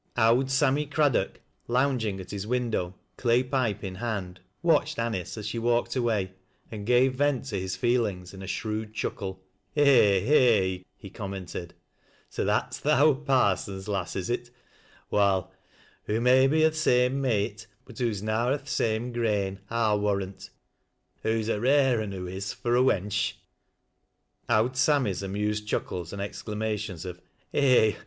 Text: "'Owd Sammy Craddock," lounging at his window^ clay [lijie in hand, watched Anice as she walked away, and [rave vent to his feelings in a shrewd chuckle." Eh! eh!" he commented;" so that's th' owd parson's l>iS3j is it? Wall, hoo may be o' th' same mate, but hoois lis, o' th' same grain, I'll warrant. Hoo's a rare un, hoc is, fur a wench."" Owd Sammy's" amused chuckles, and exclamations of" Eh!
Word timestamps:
"'Owd 0.17 0.49
Sammy 0.49 0.87
Craddock," 0.87 1.41
lounging 1.67 2.19
at 2.19 2.31
his 2.31 2.47
window^ 2.47 2.95
clay 3.17 3.43
[lijie 3.43 3.83
in 3.85 3.93
hand, 3.93 4.39
watched 4.63 4.97
Anice 4.97 5.37
as 5.37 5.45
she 5.47 5.59
walked 5.59 5.95
away, 5.95 6.31
and 6.71 6.89
[rave 6.89 7.13
vent 7.13 7.45
to 7.49 7.59
his 7.59 7.75
feelings 7.75 8.33
in 8.33 8.41
a 8.41 8.47
shrewd 8.47 8.95
chuckle." 8.95 9.43
Eh! 9.75 10.17
eh!" 10.23 10.79
he 10.97 11.11
commented;" 11.11 11.75
so 12.31 12.43
that's 12.43 12.81
th' 12.81 12.87
owd 12.87 13.27
parson's 13.27 13.85
l>iS3j 13.87 14.15
is 14.15 14.29
it? 14.31 14.49
Wall, 15.11 15.53
hoo 16.05 16.19
may 16.19 16.47
be 16.47 16.65
o' 16.65 16.71
th' 16.71 16.75
same 16.75 17.21
mate, 17.21 17.67
but 17.85 17.97
hoois 17.99 18.23
lis, 18.23 18.23
o' 18.27 18.57
th' 18.57 18.67
same 18.67 19.11
grain, 19.11 19.59
I'll 19.69 19.99
warrant. 19.99 20.49
Hoo's 21.21 21.47
a 21.47 21.59
rare 21.59 22.01
un, 22.01 22.11
hoc 22.11 22.21
is, 22.27 22.53
fur 22.53 22.75
a 22.75 22.81
wench."" 22.81 23.33
Owd 24.49 24.75
Sammy's" 24.77 25.21
amused 25.21 25.67
chuckles, 25.67 26.11
and 26.11 26.23
exclamations 26.23 27.05
of" 27.05 27.21
Eh! 27.53 27.93